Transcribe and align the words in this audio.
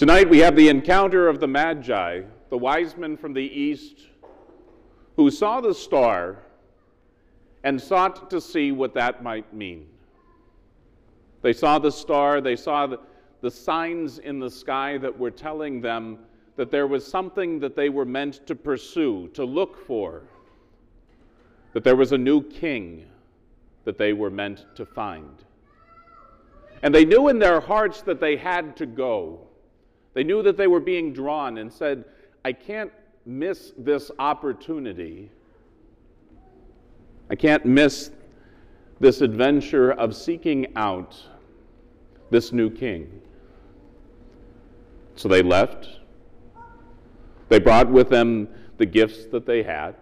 Tonight 0.00 0.30
we 0.30 0.38
have 0.38 0.56
the 0.56 0.70
encounter 0.70 1.28
of 1.28 1.40
the 1.40 1.46
Magi, 1.46 2.22
the 2.48 2.56
wise 2.56 2.96
men 2.96 3.18
from 3.18 3.34
the 3.34 3.42
east, 3.42 4.08
who 5.16 5.30
saw 5.30 5.60
the 5.60 5.74
star 5.74 6.38
and 7.64 7.78
sought 7.78 8.30
to 8.30 8.40
see 8.40 8.72
what 8.72 8.94
that 8.94 9.22
might 9.22 9.52
mean. 9.52 9.86
They 11.42 11.52
saw 11.52 11.78
the 11.78 11.92
star, 11.92 12.40
they 12.40 12.56
saw 12.56 12.86
the, 13.42 13.50
signs 13.50 14.20
in 14.20 14.38
the 14.38 14.48
sky 14.48 14.96
that 14.96 15.18
were 15.18 15.30
telling 15.30 15.82
them 15.82 16.20
that 16.56 16.70
there 16.70 16.86
was 16.86 17.06
something 17.06 17.60
that 17.60 17.76
they 17.76 17.90
were 17.90 18.06
meant 18.06 18.46
to 18.46 18.54
pursue, 18.54 19.28
to 19.34 19.44
look 19.44 19.86
for, 19.86 20.22
that 21.74 21.84
there 21.84 21.96
was 21.96 22.12
a 22.12 22.18
new 22.18 22.42
king 22.44 23.04
that 23.84 23.98
they 23.98 24.14
were 24.14 24.30
meant 24.30 24.64
to 24.76 24.86
find. 24.86 25.44
And 26.82 26.94
they 26.94 27.04
knew 27.04 27.28
in 27.28 27.38
their 27.38 27.60
hearts 27.60 28.00
that 28.00 28.18
they 28.18 28.38
had 28.38 28.78
to 28.78 28.86
go. 28.86 29.46
They 30.14 30.24
knew 30.24 30.42
that 30.42 30.56
they 30.56 30.66
were 30.66 30.80
being 30.80 31.12
drawn 31.12 31.58
and 31.58 31.72
said, 31.72 32.04
I 32.44 32.52
can't 32.52 32.92
miss 33.24 33.72
this 33.78 34.10
opportunity. 34.18 35.30
I 37.30 37.36
can't 37.36 37.64
miss 37.64 38.10
this 38.98 39.20
adventure 39.20 39.92
of 39.92 40.16
seeking 40.16 40.66
out 40.76 41.16
this 42.30 42.52
new 42.52 42.70
king. 42.70 43.20
So 45.16 45.28
they 45.28 45.42
left. 45.42 45.88
They 47.48 47.58
brought 47.58 47.88
with 47.88 48.08
them 48.08 48.48
the 48.78 48.86
gifts 48.86 49.26
that 49.26 49.44
they 49.44 49.62
had, 49.62 49.94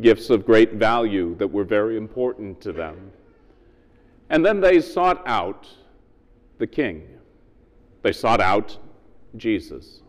gifts 0.00 0.28
of 0.28 0.44
great 0.44 0.74
value 0.74 1.34
that 1.36 1.48
were 1.48 1.64
very 1.64 1.96
important 1.96 2.60
to 2.62 2.72
them. 2.72 3.12
And 4.28 4.44
then 4.44 4.60
they 4.60 4.80
sought 4.80 5.26
out 5.26 5.66
the 6.58 6.66
king. 6.66 7.19
They 8.02 8.12
sought 8.12 8.40
out 8.40 8.78
Jesus. 9.36 10.02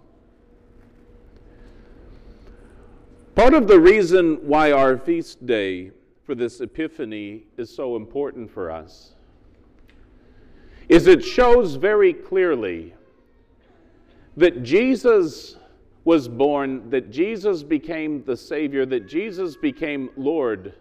Part 3.36 3.53
of 3.53 3.67
the 3.67 3.80
reason 3.80 4.36
why 4.48 4.72
our 4.72 4.98
feast 4.98 5.45
day 5.45 5.92
for 6.23 6.36
this 6.36 6.61
Epiphany 6.61 7.44
is 7.58 7.73
so 7.73 7.95
important 7.95 8.52
for 8.52 8.72
us 8.72 9.16
is 10.89 11.08
it 11.08 11.23
shows 11.23 11.75
very 11.75 12.14
clearly 12.14 12.94
that 14.36 14.64
Jesus 14.64 15.58
was 16.03 16.28
born, 16.28 16.89
that 16.89 17.11
Jesus 17.11 17.64
became 17.64 18.23
the 18.23 18.36
Savior, 18.36 18.86
that 18.86 19.08
Jesus 19.08 19.55
became 19.55 20.09
Lord, 20.17 20.73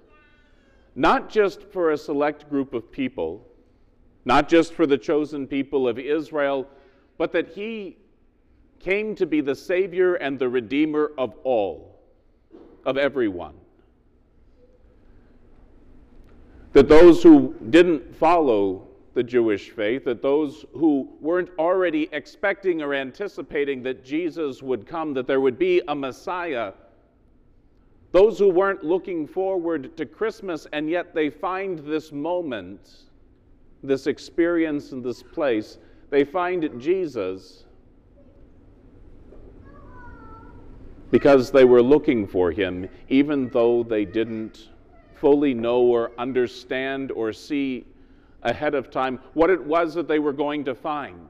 not 0.96 1.30
just 1.30 1.62
for 1.62 1.90
a 1.90 1.98
select 1.98 2.48
group 2.48 2.74
of 2.74 2.90
people, 2.90 3.46
not 4.24 4.48
just 4.48 4.72
for 4.72 4.86
the 4.86 4.98
chosen 4.98 5.46
people 5.46 5.86
of 5.86 5.98
Israel, 5.98 6.66
but 7.20 7.32
that 7.32 7.48
He 7.48 7.98
came 8.78 9.14
to 9.16 9.26
be 9.26 9.42
the 9.42 9.54
Savior 9.54 10.14
and 10.14 10.38
the 10.38 10.48
Redeemer 10.48 11.12
of 11.18 11.34
all, 11.44 12.00
of 12.86 12.96
everyone. 12.96 13.52
That 16.72 16.88
those 16.88 17.22
who 17.22 17.54
didn't 17.68 18.16
follow 18.16 18.88
the 19.12 19.22
Jewish 19.22 19.68
faith, 19.68 20.06
that 20.06 20.22
those 20.22 20.64
who 20.72 21.10
weren't 21.20 21.50
already 21.58 22.08
expecting 22.12 22.80
or 22.80 22.94
anticipating 22.94 23.82
that 23.82 24.02
Jesus 24.02 24.62
would 24.62 24.86
come, 24.86 25.12
that 25.12 25.26
there 25.26 25.42
would 25.42 25.58
be 25.58 25.82
a 25.88 25.94
Messiah, 25.94 26.72
those 28.12 28.38
who 28.38 28.48
weren't 28.48 28.82
looking 28.82 29.26
forward 29.26 29.94
to 29.98 30.06
Christmas 30.06 30.66
and 30.72 30.88
yet 30.88 31.14
they 31.14 31.28
find 31.28 31.80
this 31.80 32.12
moment, 32.12 33.10
this 33.82 34.06
experience 34.06 34.92
in 34.92 35.02
this 35.02 35.22
place, 35.22 35.76
they 36.10 36.24
find 36.24 36.68
Jesus 36.80 37.64
because 41.10 41.50
they 41.50 41.64
were 41.64 41.82
looking 41.82 42.26
for 42.26 42.52
him, 42.52 42.88
even 43.08 43.48
though 43.48 43.82
they 43.82 44.04
didn't 44.04 44.68
fully 45.14 45.54
know 45.54 45.80
or 45.80 46.12
understand 46.18 47.10
or 47.12 47.32
see 47.32 47.84
ahead 48.42 48.74
of 48.74 48.90
time 48.90 49.18
what 49.34 49.50
it 49.50 49.62
was 49.62 49.94
that 49.94 50.08
they 50.08 50.18
were 50.18 50.32
going 50.32 50.64
to 50.64 50.74
find. 50.74 51.28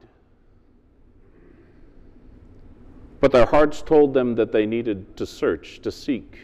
But 3.20 3.32
their 3.32 3.46
hearts 3.46 3.82
told 3.82 4.14
them 4.14 4.34
that 4.36 4.52
they 4.52 4.64
needed 4.64 5.16
to 5.16 5.26
search, 5.26 5.80
to 5.82 5.90
seek, 5.90 6.38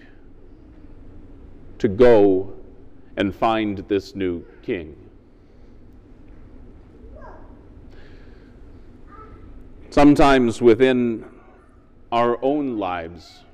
to 1.78 1.88
go 1.88 2.52
and 3.16 3.34
find 3.34 3.78
this 3.88 4.14
new 4.14 4.44
king. 4.62 5.05
Sometimes 9.96 10.60
within 10.60 11.24
our 12.12 12.38
own 12.44 12.76
lives, 12.76 13.44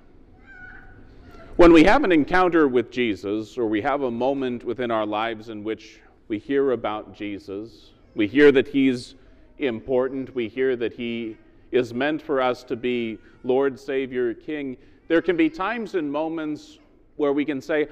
when 1.55 1.73
we 1.73 1.85
have 1.85 2.03
an 2.03 2.11
encounter 2.11 2.67
with 2.67 2.91
Jesus 2.91 3.57
or 3.57 3.67
we 3.67 3.81
have 3.81 4.03
a 4.03 4.11
moment 4.11 4.65
within 4.65 4.91
our 4.91 5.07
lives 5.07 5.51
in 5.51 5.63
which 5.63 6.01
we 6.27 6.41
hear 6.41 6.73
about 6.73 7.15
Jesus. 7.15 7.93
We 8.17 8.27
hear 8.27 8.51
that 8.51 8.67
he's 8.67 9.15
important. 9.59 10.35
We 10.35 10.49
hear 10.49 10.75
that 10.75 10.93
he 10.93 11.37
is 11.71 11.95
meant 11.95 12.21
for 12.21 12.41
us 12.41 12.65
to 12.65 12.75
be 12.75 13.19
Lord, 13.45 13.79
Savior, 13.79 14.35
King. 14.35 14.77
There 15.07 15.23
can 15.23 15.37
be 15.37 15.49
times 15.49 15.95
and 15.95 16.11
moments 16.11 16.81
where 17.15 17.33
we 17.33 17.45
can 17.45 17.61
say, 17.61 17.87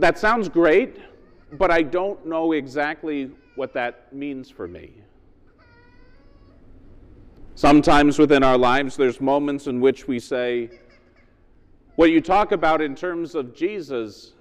That 0.00 0.18
sounds 0.18 0.48
great, 0.48 0.96
but 1.52 1.70
I 1.70 1.82
don't 1.82 2.26
know 2.26 2.50
exactly 2.50 3.30
what 3.54 3.72
that 3.74 4.12
means 4.12 4.50
for 4.50 4.66
me. 4.66 4.94
Sometimes 7.62 8.18
within 8.18 8.42
our 8.42 8.58
lives, 8.58 8.96
there's 8.96 9.20
moments 9.20 9.68
in 9.68 9.80
which 9.80 10.08
we 10.08 10.18
say, 10.18 10.68
What 11.94 12.10
you 12.10 12.20
talk 12.20 12.50
about 12.50 12.82
in 12.82 12.96
terms 12.96 13.36
of 13.36 13.54
Jesus 13.54 14.32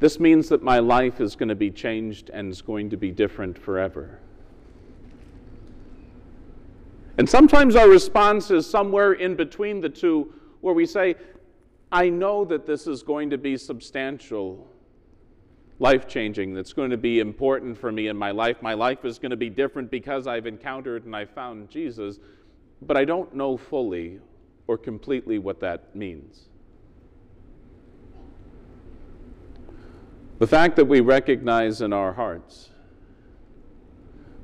this 0.00 0.18
means 0.18 0.48
that 0.48 0.60
my 0.60 0.80
life 0.80 1.20
is 1.20 1.36
going 1.36 1.50
to 1.50 1.54
be 1.54 1.70
changed 1.70 2.30
and 2.30 2.50
is 2.50 2.60
going 2.60 2.90
to 2.90 2.96
be 2.96 3.12
different 3.12 3.56
forever. 3.56 4.18
And 7.16 7.30
sometimes 7.30 7.76
our 7.76 7.88
response 7.88 8.50
is 8.50 8.68
somewhere 8.68 9.12
in 9.12 9.36
between 9.36 9.80
the 9.80 9.88
two, 9.88 10.34
where 10.62 10.74
we 10.74 10.84
say, 10.84 11.14
I 11.92 12.08
know 12.08 12.44
that 12.46 12.66
this 12.66 12.88
is 12.88 13.04
going 13.04 13.30
to 13.30 13.38
be 13.38 13.56
substantial, 13.56 14.66
life 15.78 16.08
changing, 16.08 16.54
that's 16.54 16.72
going 16.72 16.90
to 16.90 16.96
be 16.96 17.20
important 17.20 17.78
for 17.78 17.92
me 17.92 18.08
in 18.08 18.16
my 18.16 18.30
life. 18.30 18.60
My 18.62 18.74
life 18.74 19.04
is 19.04 19.18
going 19.18 19.30
to 19.30 19.36
be 19.36 19.50
different 19.50 19.90
because 19.90 20.26
I've 20.26 20.46
encountered 20.46 21.04
and 21.04 21.14
I've 21.14 21.30
found 21.30 21.70
Jesus, 21.70 22.18
but 22.82 22.96
I 22.96 23.04
don't 23.04 23.34
know 23.34 23.56
fully 23.56 24.20
or 24.66 24.76
completely 24.76 25.38
what 25.38 25.60
that 25.60 25.94
means. 25.94 26.48
The 30.38 30.46
fact 30.46 30.76
that 30.76 30.84
we 30.84 31.00
recognize 31.00 31.80
in 31.80 31.92
our 31.92 32.12
hearts 32.12 32.70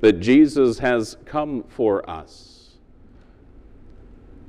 that 0.01 0.19
Jesus 0.19 0.79
has 0.79 1.17
come 1.25 1.63
for 1.67 2.07
us. 2.09 2.75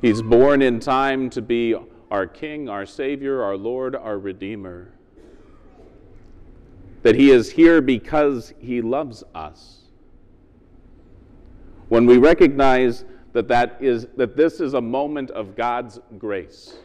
He's 0.03 0.23
born 0.23 0.61
in 0.61 0.81
time 0.81 1.31
to 1.31 1.41
be 1.41 1.75
our 2.11 2.27
King, 2.27 2.69
our 2.69 2.85
Savior, 2.85 3.43
our 3.43 3.57
Lord, 3.57 3.95
our 3.97 4.19
Redeemer. 4.19 4.93
That 7.07 7.15
He 7.15 7.31
is 7.31 7.53
here 7.53 7.81
because 7.81 8.53
He 8.59 8.83
loves 8.83 9.23
us. 9.33 9.83
When 11.89 12.05
we 12.05 12.19
recognize 12.19 13.05
that, 13.33 13.47
that, 13.47 13.77
is, 13.81 14.09
that 14.17 14.37
this 14.37 14.59
is 14.59 14.75
a 14.75 14.81
moment 14.81 15.31
of 15.31 15.55
God's 15.55 16.01
grace, 16.19 16.79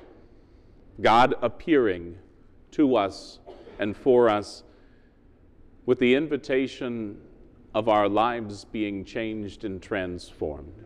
God 1.02 1.34
appearing 1.42 2.20
to 2.74 2.98
us 2.98 3.40
and 3.80 3.98
for 3.98 4.30
us 4.30 4.62
with 5.88 5.98
the 5.98 6.14
invitation 6.14 7.20
of 7.74 7.90
our 7.90 8.08
lives 8.08 8.64
being 8.66 9.04
changed 9.04 9.66
and 9.66 9.82
transformed. 9.82 10.86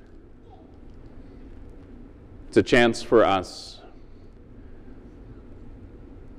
It's 2.48 2.56
a 2.56 2.64
chance 2.64 3.02
for 3.02 3.26
us 3.26 3.82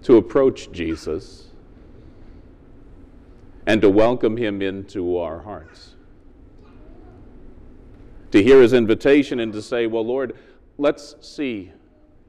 to 0.05 0.17
approach 0.17 0.73
Jesus 0.73 1.47
and 3.67 3.81
to 3.83 3.91
welcome 3.91 4.37
him 4.37 4.63
into 4.63 5.19
our 5.19 5.41
hearts. 5.41 5.95
To 8.31 8.43
hear 8.43 8.63
his 8.63 8.73
invitation 8.73 9.41
and 9.41 9.53
to 9.53 9.63
say, 9.63 9.87
Well, 9.87 10.07
Lord, 10.07 10.37
let's 10.79 11.17
see, 11.21 11.73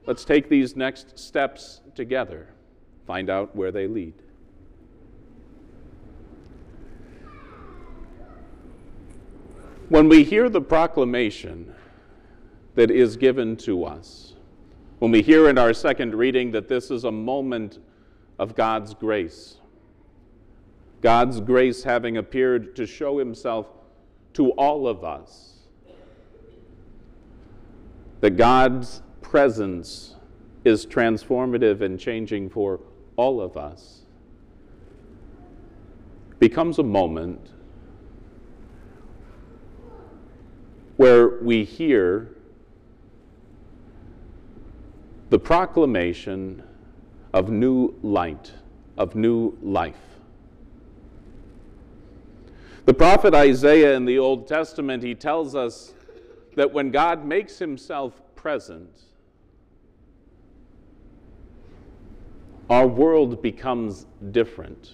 let's 0.06 0.26
take 0.26 0.50
these 0.50 0.76
next 0.76 1.18
steps 1.18 1.82
together 1.96 2.50
find 3.08 3.30
out 3.30 3.56
where 3.56 3.72
they 3.72 3.88
lead. 3.88 4.14
When 9.88 10.10
we 10.10 10.26
hear 10.26 10.50
the 10.50 10.60
proclamation 10.60 11.74
that 12.76 12.92
is 12.92 13.16
given 13.16 13.56
to 13.58 13.86
us, 13.86 14.36
when 15.00 15.12
we 15.12 15.22
hear 15.22 15.48
in 15.48 15.58
our 15.58 15.74
second 15.74 16.14
reading 16.14 16.52
that 16.52 16.68
this 16.68 16.92
is 16.92 17.06
a 17.06 17.12
moment 17.12 17.80
of 18.38 18.54
God's 18.54 18.94
grace, 18.94 19.60
God's 21.02 21.40
grace 21.40 21.84
having 21.84 22.18
appeared 22.18 22.76
to 22.76 22.86
show 22.86 23.18
himself 23.20 23.68
to 24.34 24.52
all 24.52 24.88
of 24.88 25.04
us 25.04 25.58
that 28.22 28.32
God's 28.32 29.02
presence 29.22 30.16
is 30.66 30.86
transformative 30.86 31.82
and 31.82 32.00
changing 32.00 32.50
for 32.50 32.80
all 33.16 33.40
of 33.42 33.56
us 33.58 34.02
becomes 36.40 36.80
a 36.80 36.84
moment 36.84 37.52
where 40.98 41.40
we 41.42 41.64
hear 41.64 42.36
the 45.30 45.40
proclamation 45.40 46.64
of 47.34 47.50
new 47.50 47.94
light, 48.02 48.52
of 48.98 49.16
new 49.16 49.56
life. 49.62 50.17
The 52.88 52.94
prophet 52.94 53.34
Isaiah 53.34 53.98
in 53.98 54.06
the 54.06 54.18
Old 54.18 54.48
Testament, 54.48 55.04
he 55.04 55.14
tells 55.14 55.56
us 55.56 55.94
that 56.56 56.72
when 56.72 56.90
God 56.90 57.26
makes 57.26 57.60
himself 57.60 58.22
present, 58.34 59.02
our 62.70 62.88
world 62.88 63.42
becomes 63.42 64.06
different. 64.32 64.94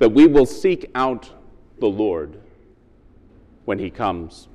That 0.00 0.08
we 0.08 0.26
will 0.26 0.46
seek 0.46 0.90
out 0.96 1.30
the 1.78 1.86
Lord 1.86 2.40
when 3.66 3.78
he 3.78 3.88
comes. 3.88 4.48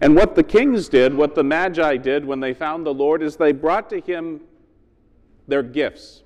And 0.00 0.16
what 0.16 0.34
the 0.34 0.42
kings 0.42 0.88
did, 0.88 1.14
what 1.14 1.36
the 1.36 1.44
Magi 1.44 1.96
did 1.98 2.24
when 2.24 2.40
they 2.40 2.54
found 2.54 2.84
the 2.84 2.92
Lord, 2.92 3.22
is 3.22 3.36
they 3.36 3.52
brought 3.52 3.88
to 3.90 4.00
him 4.00 4.40
their 5.46 5.62
gifts. 5.62 6.24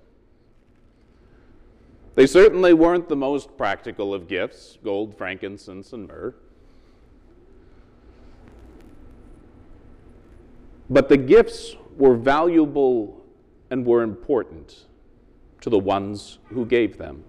They 2.14 2.26
certainly 2.26 2.74
weren't 2.74 3.08
the 3.08 3.16
most 3.16 3.56
practical 3.56 4.12
of 4.12 4.28
gifts 4.28 4.78
gold, 4.84 5.16
frankincense, 5.16 5.92
and 5.92 6.08
myrrh. 6.08 6.34
But 10.90 11.08
the 11.08 11.16
gifts 11.16 11.76
were 11.96 12.16
valuable 12.16 13.24
and 13.70 13.86
were 13.86 14.02
important 14.02 14.86
to 15.62 15.70
the 15.70 15.78
ones 15.78 16.38
who 16.48 16.66
gave 16.66 16.98
them. 16.98 17.24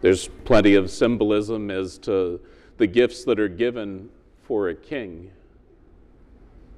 There's 0.00 0.28
plenty 0.44 0.74
of 0.74 0.90
symbolism 0.90 1.70
as 1.70 1.98
to 1.98 2.40
the 2.78 2.86
gifts 2.86 3.24
that 3.24 3.38
are 3.38 3.48
given 3.48 4.08
for 4.42 4.68
a 4.68 4.74
king, 4.74 5.32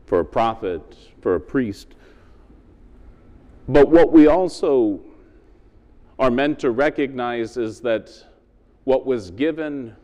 for 0.07 0.21
a 0.21 0.25
prophet, 0.25 0.97
for 1.21 1.37
a 1.37 1.41
priest. 1.41 1.95
But 3.69 3.89
what 3.89 4.11
we 4.11 4.27
also 4.27 5.01
are 6.21 6.31
meant 6.31 6.59
to 6.59 6.71
recognize 6.71 7.57
is 7.57 7.81
that 7.81 8.13
what 8.85 9.07
was 9.07 9.31
given, 9.31 9.97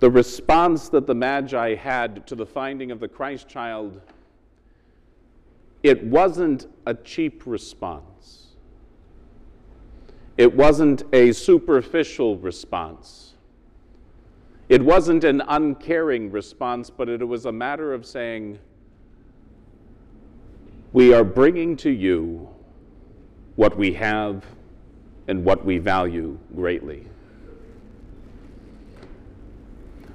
the 0.00 0.10
response 0.10 0.88
that 0.88 1.06
the 1.06 1.14
Magi 1.14 1.76
had 1.76 2.26
to 2.26 2.34
the 2.34 2.44
finding 2.44 2.90
of 2.90 2.98
the 2.98 3.06
Christ 3.06 3.48
child, 3.48 4.00
it 5.84 6.02
wasn't 6.02 6.66
a 6.84 6.94
cheap 6.94 7.46
response. 7.46 8.48
It 10.36 10.52
wasn't 10.52 11.04
a 11.12 11.30
superficial 11.30 12.36
response. 12.36 13.34
It 14.68 14.82
wasn't 14.84 15.22
an 15.22 15.42
uncaring 15.46 16.30
response, 16.32 16.90
but 16.90 17.08
it 17.08 17.26
was 17.26 17.46
a 17.46 17.52
matter 17.52 17.92
of 17.92 18.04
saying, 18.04 18.58
We 20.92 21.14
are 21.14 21.24
bringing 21.24 21.76
to 21.78 21.90
you 21.90 22.48
what 23.60 23.76
we 23.76 23.92
have 23.92 24.42
and 25.28 25.44
what 25.44 25.66
we 25.66 25.76
value 25.76 26.38
greatly. 26.56 27.06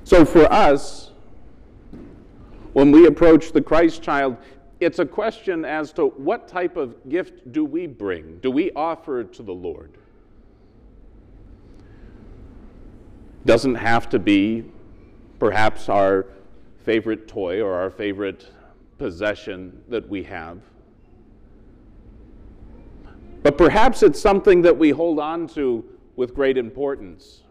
So 0.04 0.26
for 0.26 0.52
us, 0.52 1.12
when 2.74 2.90
we 2.92 3.06
approach 3.06 3.52
the 3.52 3.62
Christ 3.62 4.02
child, 4.02 4.36
it's 4.80 4.98
a 4.98 5.06
question 5.06 5.64
as 5.64 5.94
to 5.94 6.08
what 6.08 6.48
type 6.48 6.76
of 6.76 7.08
gift 7.08 7.52
do 7.52 7.64
we 7.64 7.86
bring, 7.86 8.40
do 8.40 8.50
we 8.50 8.72
offer 8.72 9.24
to 9.24 9.44
the 9.44 9.54
Lord? 9.54 9.92
Doesn't 13.46 13.76
have 13.76 14.10
to 14.10 14.18
be 14.18 14.66
perhaps 15.38 15.88
our 15.88 16.26
favorite 16.84 17.28
toy 17.28 17.62
or 17.62 17.76
our 17.76 17.92
favorite 17.92 18.50
possession 18.98 19.84
that 19.88 20.10
we 20.10 20.24
have. 20.24 20.64
But 23.46 23.60
perhaps 23.60 24.02
it's 24.02 24.20
something 24.20 24.64
that 24.64 24.76
we 24.76 24.90
hold 24.90 25.20
on 25.20 25.46
to 25.50 25.86
with 26.16 26.34
great 26.34 26.58
importance. 26.58 27.44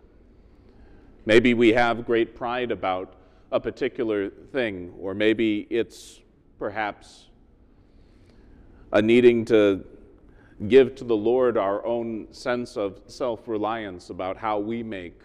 Maybe 1.24 1.54
we 1.54 1.72
have 1.72 2.04
great 2.04 2.34
pride 2.34 2.72
about 2.72 3.14
a 3.52 3.60
particular 3.60 4.28
thing, 4.28 4.92
or 4.98 5.14
maybe 5.14 5.68
it's 5.70 6.20
perhaps 6.58 7.28
a 8.90 9.00
needing 9.00 9.44
to 9.44 9.84
give 10.66 10.96
to 10.96 11.04
the 11.04 11.14
Lord 11.14 11.56
our 11.56 11.86
own 11.86 12.26
sense 12.32 12.76
of 12.76 13.00
self 13.06 13.46
reliance 13.46 14.10
about 14.10 14.36
how 14.36 14.58
we 14.58 14.82
make 14.82 15.20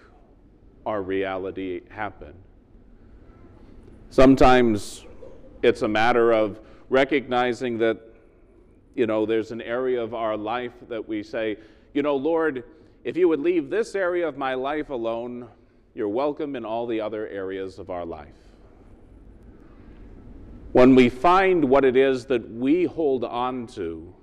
our 0.86 1.02
reality 1.02 1.82
happen. 1.90 2.36
Sometimes 4.12 5.04
it's 5.64 5.82
a 5.82 5.88
matter 5.88 6.32
of 6.32 6.60
recognizing 6.92 7.80
that 7.80 8.09
you 8.96 9.08
know, 9.08 9.26
there's 9.26 9.52
an 9.52 9.62
area 9.62 10.02
of 10.02 10.14
our 10.14 10.36
life 10.36 10.74
that 10.88 11.08
we 11.08 11.24
say, 11.24 11.58
you 11.94 12.02
know, 12.02 12.16
Lord, 12.16 12.64
if 13.04 13.16
you 13.16 13.28
would 13.28 13.40
leave 13.40 13.70
this 13.70 13.96
area 13.96 14.28
of 14.28 14.38
my 14.38 14.54
life 14.54 14.90
alone, 14.90 15.48
you're 15.94 16.10
welcome 16.10 16.56
in 16.56 16.66
all 16.66 16.86
the 16.86 17.02
other 17.02 17.28
areas 17.28 17.80
of 17.80 17.90
our 17.90 18.06
life. 18.06 18.28
When 20.72 20.94
we 20.94 21.10
find 21.10 21.66
what 21.66 21.84
it 21.84 21.96
is 21.96 22.26
that 22.28 22.50
we 22.52 22.86
hold 22.86 23.24
on 23.24 23.68
to 23.68 24.14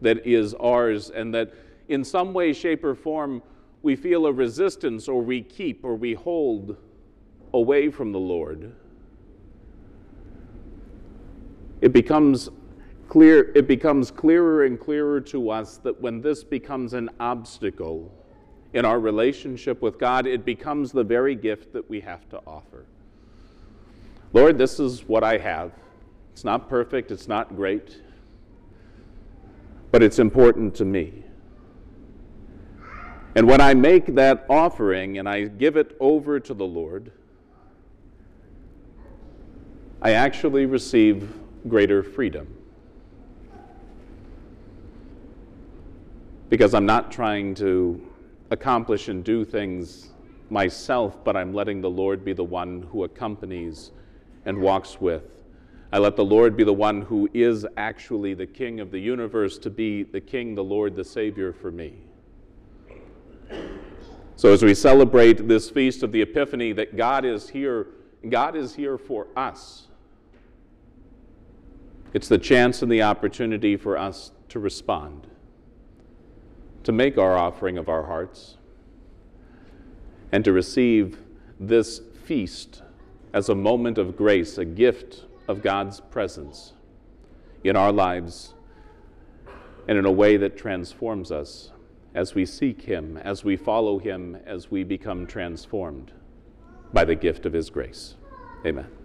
that 0.00 0.26
is 0.26 0.54
ours, 0.54 1.10
and 1.10 1.34
that 1.34 1.52
in 1.88 2.04
some 2.04 2.32
way, 2.32 2.52
shape, 2.52 2.82
or 2.82 2.94
form 2.94 3.42
we 3.82 3.96
feel 3.96 4.26
a 4.26 4.32
resistance, 4.32 5.08
or 5.08 5.22
we 5.22 5.42
keep, 5.42 5.84
or 5.84 5.94
we 5.94 6.14
hold 6.14 6.76
away 7.52 7.90
from 7.90 8.12
the 8.12 8.18
Lord, 8.18 8.74
it 11.80 11.92
becomes 11.92 12.48
clear, 13.10 13.50
it 13.56 13.66
becomes 13.66 14.10
clearer 14.10 14.64
and 14.64 14.80
clearer 14.80 15.20
to 15.20 15.50
us 15.50 15.78
that 15.78 16.00
when 16.00 16.22
this 16.22 16.42
becomes 16.44 16.94
an 16.94 17.10
obstacle 17.18 18.10
in 18.72 18.84
our 18.84 19.00
relationship 19.00 19.82
with 19.82 19.98
God, 19.98 20.26
it 20.28 20.44
becomes 20.44 20.92
the 20.92 21.02
very 21.02 21.34
gift 21.34 21.72
that 21.72 21.90
we 21.90 22.00
have 22.00 22.26
to 22.30 22.40
offer. 22.46 22.86
Lord, 24.32 24.56
this 24.56 24.78
is 24.78 25.08
what 25.08 25.24
I 25.24 25.38
have. 25.38 25.72
It's 26.32 26.44
not 26.44 26.68
perfect, 26.68 27.10
it's 27.10 27.26
not 27.26 27.56
great, 27.56 28.00
but 29.90 30.04
it's 30.04 30.20
important 30.20 30.76
to 30.76 30.84
me. 30.84 31.24
And 33.34 33.48
when 33.48 33.60
I 33.60 33.74
make 33.74 34.14
that 34.14 34.46
offering 34.48 35.18
and 35.18 35.28
I 35.28 35.44
give 35.46 35.76
it 35.76 35.96
over 35.98 36.38
to 36.38 36.54
the 36.54 36.64
Lord, 36.64 37.10
I 40.00 40.12
actually 40.12 40.66
receive 40.66 41.34
greater 41.66 42.04
freedom. 42.04 42.56
Because 46.50 46.74
I'm 46.74 46.84
not 46.84 47.12
trying 47.12 47.54
to 47.54 48.04
accomplish 48.50 49.08
and 49.08 49.22
do 49.22 49.44
things 49.44 50.10
myself, 50.50 51.24
but 51.24 51.36
I'm 51.36 51.54
letting 51.54 51.80
the 51.80 51.88
Lord 51.88 52.24
be 52.24 52.32
the 52.32 52.44
one 52.44 52.82
who 52.90 53.04
accompanies 53.04 53.92
and 54.44 54.60
walks 54.60 55.00
with. 55.00 55.44
I 55.92 55.98
let 55.98 56.16
the 56.16 56.24
Lord 56.24 56.56
be 56.56 56.64
the 56.64 56.72
one 56.72 57.02
who 57.02 57.30
is 57.32 57.64
actually 57.76 58.34
the 58.34 58.46
King 58.46 58.80
of 58.80 58.90
the 58.90 58.98
universe 58.98 59.58
to 59.58 59.70
be 59.70 60.02
the 60.02 60.20
King, 60.20 60.56
the 60.56 60.64
Lord, 60.64 60.96
the 60.96 61.04
Savior 61.04 61.52
for 61.52 61.70
me. 61.70 61.94
So 64.34 64.52
as 64.52 64.64
we 64.64 64.74
celebrate 64.74 65.46
this 65.46 65.70
feast 65.70 66.02
of 66.02 66.10
the 66.10 66.22
Epiphany, 66.22 66.72
that 66.72 66.96
God 66.96 67.24
is 67.24 67.48
here, 67.48 67.86
God 68.28 68.56
is 68.56 68.74
here 68.74 68.98
for 68.98 69.28
us. 69.36 69.86
It's 72.12 72.26
the 72.26 72.38
chance 72.38 72.82
and 72.82 72.90
the 72.90 73.02
opportunity 73.02 73.76
for 73.76 73.96
us 73.96 74.32
to 74.48 74.58
respond 74.58 75.28
to 76.84 76.92
make 76.92 77.18
our 77.18 77.36
offering 77.36 77.78
of 77.78 77.88
our 77.88 78.04
hearts 78.04 78.56
and 80.32 80.44
to 80.44 80.52
receive 80.52 81.18
this 81.58 82.00
feast 82.24 82.82
as 83.32 83.48
a 83.48 83.54
moment 83.54 83.98
of 83.98 84.16
grace, 84.16 84.58
a 84.58 84.64
gift 84.64 85.24
of 85.48 85.62
God's 85.62 86.00
presence 86.00 86.72
in 87.64 87.76
our 87.76 87.92
lives 87.92 88.54
and 89.88 89.98
in 89.98 90.06
a 90.06 90.12
way 90.12 90.36
that 90.36 90.56
transforms 90.56 91.30
us 91.30 91.72
as 92.14 92.34
we 92.34 92.44
seek 92.44 92.82
Him, 92.82 93.16
as 93.18 93.44
we 93.44 93.56
follow 93.56 93.98
Him, 93.98 94.36
as 94.46 94.70
we 94.70 94.84
become 94.84 95.26
transformed 95.26 96.12
by 96.92 97.04
the 97.04 97.14
gift 97.14 97.46
of 97.46 97.52
His 97.52 97.70
grace. 97.70 98.16
Amen. 98.66 98.99